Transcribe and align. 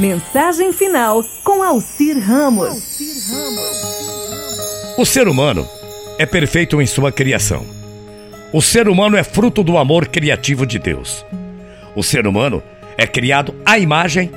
Mensagem 0.00 0.72
final 0.72 1.22
com 1.44 1.62
Alcir 1.62 2.18
Ramos. 2.18 2.98
O 4.96 5.04
ser 5.04 5.28
humano 5.28 5.68
é 6.18 6.24
perfeito 6.24 6.80
em 6.80 6.86
sua 6.86 7.12
criação. 7.12 7.66
O 8.50 8.62
ser 8.62 8.88
humano 8.88 9.18
é 9.18 9.22
fruto 9.22 9.62
do 9.62 9.76
amor 9.76 10.08
criativo 10.08 10.64
de 10.64 10.78
Deus. 10.78 11.22
O 11.94 12.02
ser 12.02 12.26
humano 12.26 12.62
é 12.96 13.06
criado 13.06 13.54
à 13.62 13.78
imagem 13.78 14.30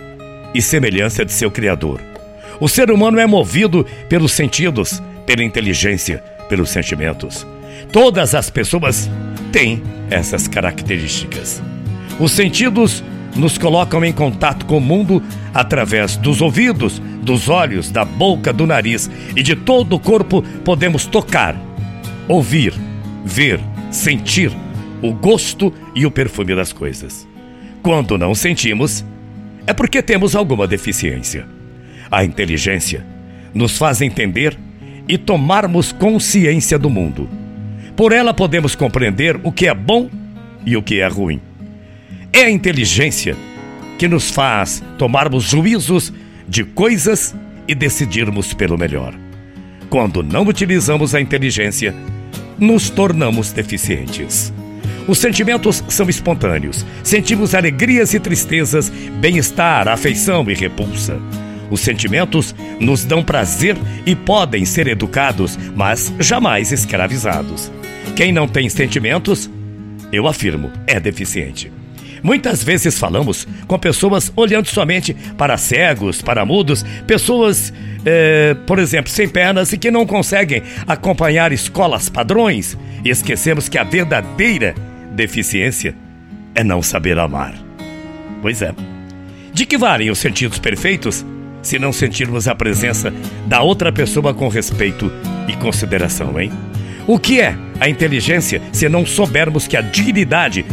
e 0.53 0.61
semelhança 0.61 1.23
de 1.23 1.31
seu 1.31 1.49
Criador. 1.49 2.01
O 2.59 2.67
ser 2.67 2.91
humano 2.91 3.17
é 3.17 3.25
movido 3.25 3.87
pelos 4.09 4.33
sentidos, 4.33 5.01
pela 5.25 5.45
inteligência, 5.45 6.21
pelos 6.49 6.71
sentimentos. 6.71 7.47
Todas 7.89 8.35
as 8.35 8.49
pessoas 8.49 9.09
têm 9.53 9.81
essas 10.11 10.45
características. 10.45 11.63
Os 12.19 12.33
sentidos 12.33 13.01
nos 13.35 13.57
colocam 13.57 14.03
em 14.05 14.13
contato 14.13 14.65
com 14.65 14.77
o 14.77 14.81
mundo 14.81 15.21
através 15.53 16.15
dos 16.17 16.41
ouvidos, 16.41 16.99
dos 17.21 17.49
olhos, 17.49 17.89
da 17.89 18.05
boca, 18.05 18.53
do 18.53 18.67
nariz 18.67 19.09
e 19.35 19.41
de 19.41 19.55
todo 19.55 19.95
o 19.95 19.99
corpo 19.99 20.41
podemos 20.63 21.05
tocar, 21.05 21.55
ouvir, 22.27 22.73
ver, 23.25 23.59
sentir 23.91 24.51
o 25.01 25.13
gosto 25.13 25.73
e 25.95 26.05
o 26.05 26.11
perfume 26.11 26.55
das 26.55 26.71
coisas. 26.71 27.27
Quando 27.81 28.17
não 28.17 28.33
sentimos, 28.33 29.03
é 29.67 29.73
porque 29.73 30.01
temos 30.01 30.35
alguma 30.35 30.67
deficiência. 30.67 31.45
A 32.09 32.23
inteligência 32.23 33.05
nos 33.53 33.77
faz 33.77 34.01
entender 34.01 34.57
e 35.07 35.17
tomarmos 35.17 35.91
consciência 35.91 36.79
do 36.79 36.89
mundo. 36.89 37.29
Por 37.95 38.11
ela 38.11 38.33
podemos 38.33 38.75
compreender 38.75 39.39
o 39.43 39.51
que 39.51 39.67
é 39.67 39.73
bom 39.73 40.09
e 40.65 40.77
o 40.77 40.83
que 40.83 40.99
é 40.99 41.07
ruim. 41.07 41.41
É 42.35 42.45
a 42.45 42.49
inteligência 42.49 43.37
que 43.99 44.07
nos 44.07 44.31
faz 44.31 44.81
tomarmos 44.97 45.43
juízos 45.43 46.11
de 46.49 46.63
coisas 46.63 47.35
e 47.67 47.75
decidirmos 47.75 48.55
pelo 48.55 48.75
melhor. 48.75 49.13
Quando 49.87 50.23
não 50.23 50.41
utilizamos 50.41 51.13
a 51.13 51.21
inteligência, 51.21 51.93
nos 52.57 52.89
tornamos 52.89 53.51
deficientes. 53.51 54.51
Os 55.07 55.19
sentimentos 55.19 55.83
são 55.87 56.09
espontâneos. 56.09 56.83
Sentimos 57.03 57.53
alegrias 57.53 58.15
e 58.15 58.19
tristezas, 58.19 58.89
bem-estar, 58.89 59.87
afeição 59.87 60.49
e 60.49 60.55
repulsa. 60.55 61.21
Os 61.69 61.81
sentimentos 61.81 62.55
nos 62.79 63.05
dão 63.05 63.23
prazer 63.23 63.77
e 64.07 64.15
podem 64.15 64.65
ser 64.65 64.87
educados, 64.87 65.55
mas 65.75 66.11
jamais 66.19 66.71
escravizados. 66.71 67.71
Quem 68.15 68.31
não 68.31 68.47
tem 68.47 68.67
sentimentos, 68.69 69.51
eu 70.11 70.27
afirmo, 70.27 70.71
é 70.87 70.99
deficiente. 70.99 71.71
Muitas 72.23 72.63
vezes 72.63 72.97
falamos 72.97 73.45
com 73.67 73.77
pessoas 73.77 74.31
olhando 74.35 74.67
somente 74.67 75.13
para 75.37 75.57
cegos, 75.57 76.21
para 76.21 76.45
mudos, 76.45 76.83
pessoas, 77.05 77.73
é, 78.05 78.55
por 78.65 78.79
exemplo, 78.79 79.11
sem 79.11 79.27
pernas 79.27 79.73
e 79.73 79.77
que 79.77 79.91
não 79.91 80.05
conseguem 80.05 80.63
acompanhar 80.87 81.51
escolas 81.51 82.07
padrões. 82.07 82.77
E 83.03 83.09
esquecemos 83.09 83.67
que 83.67 83.77
a 83.77 83.83
verdadeira 83.83 84.73
deficiência 85.11 85.93
é 86.55 86.63
não 86.63 86.81
saber 86.81 87.19
amar. 87.19 87.53
Pois 88.41 88.61
é. 88.61 88.73
De 89.51 89.65
que 89.65 89.77
valem 89.77 90.09
os 90.09 90.19
sentidos 90.19 90.57
perfeitos 90.57 91.25
se 91.61 91.77
não 91.77 91.91
sentirmos 91.91 92.47
a 92.47 92.55
presença 92.55 93.13
da 93.47 93.61
outra 93.61 93.91
pessoa 93.91 94.33
com 94.33 94.47
respeito 94.47 95.11
e 95.47 95.55
consideração, 95.57 96.39
hein? 96.39 96.51
O 97.05 97.19
que 97.19 97.41
é 97.41 97.55
a 97.79 97.89
inteligência 97.89 98.61
se 98.71 98.87
não 98.87 99.05
soubermos 99.05 99.67
que 99.67 99.75
a 99.75 99.81
dignidade 99.81 100.65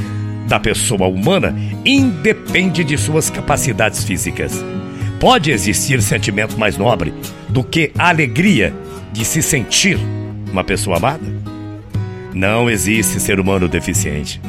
da 0.51 0.59
pessoa 0.59 1.07
humana 1.07 1.55
independe 1.87 2.83
de 2.83 2.99
suas 2.99 3.31
capacidades 3.31 4.03
físicas. 4.03 4.53
Pode 5.21 5.53
existir 5.53 6.03
sentimento 6.03 6.59
mais 6.59 6.77
nobre 6.77 7.15
do 7.49 7.63
que 7.63 7.93
a 7.97 8.09
alegria 8.09 8.75
de 9.13 9.25
se 9.25 9.43
sentir 9.43 9.97
uma 10.51 10.65
pessoa 10.65 10.97
amada? 10.97 11.23
Não 12.35 12.69
existe 12.69 13.21
ser 13.21 13.39
humano 13.39 13.69
deficiente. 13.69 14.41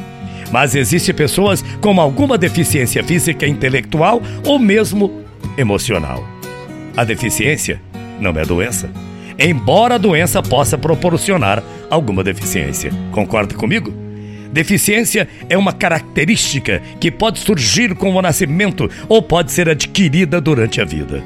Mas 0.50 0.74
existe 0.74 1.12
pessoas 1.12 1.64
com 1.80 2.00
alguma 2.00 2.36
deficiência 2.36 3.04
física, 3.04 3.46
intelectual 3.46 4.20
ou 4.44 4.58
mesmo 4.58 5.22
emocional. 5.56 6.26
A 6.96 7.04
deficiência 7.04 7.80
não 8.18 8.32
é 8.32 8.44
doença, 8.44 8.90
embora 9.38 9.94
a 9.94 9.98
doença 9.98 10.42
possa 10.42 10.76
proporcionar 10.76 11.62
alguma 11.88 12.24
deficiência. 12.24 12.90
Concorda 13.12 13.54
comigo? 13.54 14.01
Deficiência 14.52 15.26
é 15.48 15.56
uma 15.56 15.72
característica 15.72 16.82
que 17.00 17.10
pode 17.10 17.38
surgir 17.38 17.94
com 17.94 18.14
o 18.14 18.20
nascimento 18.20 18.88
ou 19.08 19.22
pode 19.22 19.50
ser 19.50 19.68
adquirida 19.68 20.40
durante 20.42 20.78
a 20.78 20.84
vida. 20.84 21.24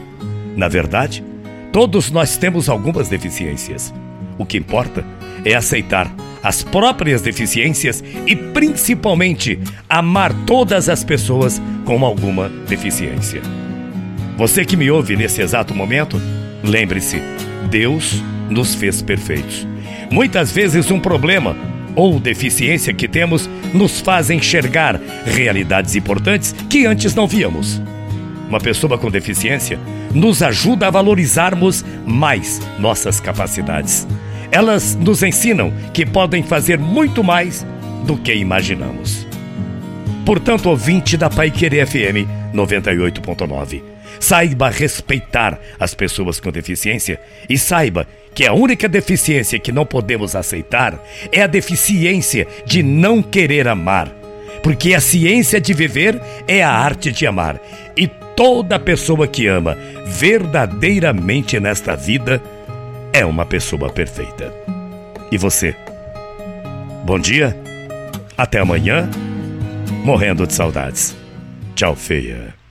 Na 0.57 0.69
verdade, 0.69 1.25
todos 1.73 2.11
nós 2.11 2.37
temos 2.37 2.69
algumas 2.69 3.09
deficiências. 3.09 3.93
O 4.39 4.47
que 4.47 4.57
importa 4.57 5.05
é 5.45 5.55
aceitar 5.55 6.09
as 6.41 6.63
próprias 6.63 7.21
deficiências 7.21 8.05
e, 8.27 8.37
principalmente, 8.37 9.59
amar 9.89 10.33
todas 10.47 10.89
as 10.89 11.03
pessoas 11.03 11.61
com 11.85 12.07
alguma 12.07 12.49
deficiência. 12.69 13.43
Você 14.37 14.65
que 14.65 14.77
me 14.77 14.89
ouve 14.89 15.17
nesse 15.17 15.43
exato 15.43 15.75
momento, 15.75 16.21
lembre-se: 16.63 17.21
Deus 17.69 18.23
nos 18.49 18.77
fez 18.77 19.03
perfeitos. 19.03 19.67
Muitas 20.11 20.53
vezes, 20.53 20.91
um 20.93 21.01
problema 21.01 21.57
ou 21.97 22.21
deficiência 22.21 22.95
que 22.95 23.09
temos 23.09 23.49
nos 23.73 24.01
faz 24.01 24.31
enxergar 24.31 25.01
realidades 25.25 25.97
importantes 25.97 26.55
que 26.69 26.87
antes 26.87 27.15
não 27.15 27.27
víamos. 27.27 27.83
Uma 28.49 28.61
pessoa 28.61 28.97
com 28.97 29.11
deficiência 29.11 29.81
nos 30.15 30.43
ajuda 30.43 30.87
a 30.87 30.91
valorizarmos 30.91 31.85
mais 32.07 32.61
nossas 32.79 33.19
capacidades. 33.19 34.07
Elas 34.53 34.95
nos 34.95 35.23
ensinam 35.23 35.73
que 35.93 36.07
podem 36.07 36.43
fazer 36.43 36.79
muito 36.79 37.25
mais 37.25 37.67
do 38.07 38.17
que 38.17 38.33
imaginamos. 38.35 39.27
Portanto, 40.25 40.69
ouvinte 40.69 41.17
da 41.17 41.29
Pai 41.29 41.51
Querer 41.51 41.87
FM 41.87 42.29
98.9, 42.55 43.83
saiba 44.21 44.71
respeitar 44.71 45.59
as 45.79 45.95
pessoas 45.95 46.41
com 46.41 46.51
deficiência 46.51 47.21
e 47.49 47.59
saiba 47.59 48.07
que 48.37 48.45
a 48.45 48.53
única 48.53 48.87
deficiência 48.87 49.59
que 49.59 49.73
não 49.73 49.87
podemos 49.87 50.37
aceitar 50.37 51.03
é 51.33 51.41
a 51.41 51.47
deficiência 51.47 52.47
de 52.67 52.83
não 52.83 53.23
querer 53.23 53.67
amar. 53.67 54.13
Porque 54.63 54.93
a 54.93 55.01
ciência 55.01 55.59
de 55.59 55.73
viver 55.73 56.21
é 56.47 56.63
a 56.63 56.71
arte 56.71 57.11
de 57.11 57.27
amar. 57.27 57.59
E 57.97 58.07
toda 58.07 58.79
pessoa 58.79 59.27
que 59.27 59.47
ama 59.47 59.79
verdadeiramente 60.05 61.59
nesta 61.59 61.97
vida 61.97 62.43
é 63.11 63.25
uma 63.25 63.47
pessoa 63.47 63.89
perfeita. 63.89 64.53
E 65.33 65.39
você? 65.39 65.75
Bom 67.07 67.19
dia, 67.19 67.57
até 68.37 68.59
amanhã, 68.59 69.09
morrendo 70.05 70.47
de 70.47 70.53
saudades. 70.53 71.17
Tchau, 71.75 71.97
feia. 71.97 72.66